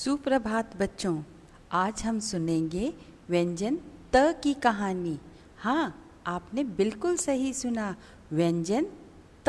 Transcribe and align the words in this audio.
सुप्रभात 0.00 0.76
बच्चों, 0.76 1.22
आज 1.72 2.02
हम 2.02 2.20
सुनेंगे 2.20 2.94
व्यंजन 3.28 3.78
त 4.12 4.40
की 4.42 4.54
कहानी। 4.54 5.18
हाँ 5.58 6.12
आपने 6.26 6.64
बिल्कुल 6.64 7.16
सही 7.16 7.52
सुना, 7.52 7.96
व्यंजन 8.32 8.86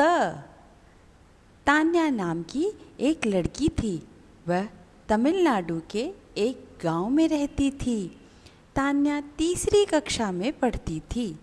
तान्या 1.66 2.10
नाम 2.10 2.42
की 2.42 2.72
एक 3.00 3.26
लड़की 3.26 3.68
थी। 3.68 4.06
वह 4.48 4.68
तमिलनाडु 5.08 5.80
के 5.90 6.12
एक 6.36 6.78
गाँव 6.82 7.08
में 7.08 7.28
रहती 7.28 7.70
थी। 7.70 8.20
तान्या 8.76 9.20
तीसरी 9.20 9.84
कक्षा 9.84 10.32
में 10.32 10.52
पढ़ती 10.52 11.00
थी। 11.00 11.38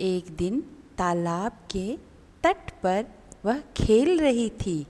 एक 0.00 0.36
दिन 0.36 0.60
तालाब 0.98 1.52
के 1.52 1.96
तट 2.42 2.70
पर 2.82 3.06
वह 3.44 3.58
खेल 3.58 4.20
रही 4.20 4.50
थी। 4.50 4.86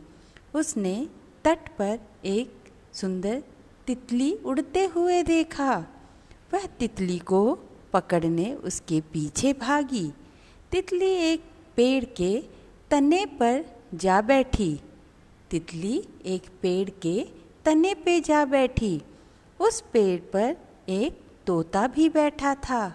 उसने 0.55 1.09
तट 1.45 1.77
पर 1.79 1.99
एक 2.25 2.59
सुंदर 2.95 3.43
तितली 3.87 4.33
उड़ते 4.33 4.85
हुए 4.87 5.23
देखा। 5.23 5.85
वह 6.53 6.67
तितली 6.67 7.19
को 7.19 7.59
पकड़ने 7.93 8.55
उसके 8.55 9.01
पीछे 9.01 9.53
भागी। 9.53 10.13
तितली 10.71 11.11
एक 11.11 11.45
पेड़ 11.77 12.05
के 12.05 12.43
तने 12.91 13.27
पर 13.27 13.65
जा 13.95 14.21
बैठी। 14.21 14.81
तितली 15.51 16.05
एक 16.27 16.43
पेड़ 16.63 16.91
के 16.91 17.27
तने 17.65 17.95
पे 17.95 18.21
जा 18.21 18.45
बैठी। 18.45 19.03
उस 19.61 19.81
पेड़ 19.93 20.21
पर 20.21 20.57
एक 20.89 21.21
तोता 21.47 21.87
भी 21.87 22.09
बैठा 22.09 22.55
था। 22.55 22.89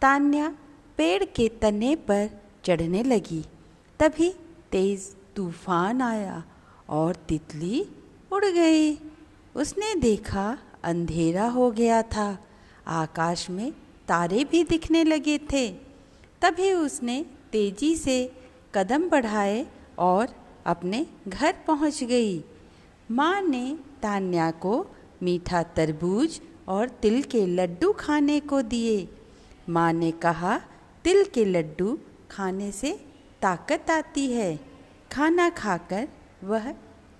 तान्या 0.00 0.56
पेड़ 0.96 1.24
के 1.24 1.48
तने 1.48 1.96
पर 1.96 2.30
चढ़ने 2.64 3.02
लगी। 3.02 3.44
तभी 4.00 4.30
तेज 4.72 5.16
तूफ़ान 5.36 6.02
आया 6.02 6.44
और 6.88 7.14
तितली 7.14 7.86
उड़ 8.32 8.44
गई। 8.44 8.94
उसने 9.54 9.94
देखा 9.94 10.58
अंधेरा 10.84 11.46
हो 11.46 11.70
गया 11.70 12.02
था। 12.02 12.38
आकाश 12.86 13.50
में 13.50 13.72
तारे 14.08 14.44
भी 14.44 14.64
दिखने 14.64 15.04
लगे 15.04 15.38
थे। 15.52 15.68
तभी 16.42 16.72
उसने 16.72 17.24
तेज़ी 17.52 17.96
से 17.96 18.32
कदम 18.74 19.08
बढ़ाए 19.08 19.66
और 19.98 20.28
अपने 20.66 21.06
घर 21.28 21.54
पहुँच 21.66 22.04
गई। 22.04 22.44
माँ 23.10 23.42
ने 23.42 23.78
तान्या 24.02 24.50
को 24.50 24.86
मीठा 25.22 25.62
तरबूज 25.62 26.40
और 26.68 26.88
तिल 26.88 27.22
के 27.22 27.46
लड्डू 27.46 27.92
खाने 27.92 28.40
को 28.40 28.62
दिए। 28.62 29.08
माँ 29.68 29.92
ने 29.92 30.10
कहा, 30.10 30.60
तिल 31.04 31.24
के 31.24 31.44
लड्डू 31.44 31.98
खाने 32.30 32.72
से 32.72 32.92
ताकत 33.42 33.90
आती 33.90 34.32
है। 34.32 34.60
खाना 35.12 35.48
खाकर 35.50 36.08
वह 36.44 36.74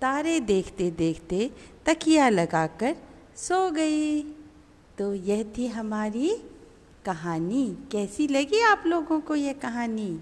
तारे 0.05 0.39
देखते 0.39 0.91
देखते 0.91 1.51
तकिया 1.85 2.29
लगाकर 2.29 2.95
सो 3.35 3.71
गई। 3.71 4.21
तो 4.97 5.13
यह 5.13 5.43
थी 5.57 5.67
हमारी 5.67 6.37
कहानी। 7.05 7.77
कैसी 7.91 8.27
लगी 8.27 8.59
आप 8.59 8.83
लोगों 8.87 9.19
को 9.19 9.35
यह 9.35 9.53
कहानी? 9.53 10.19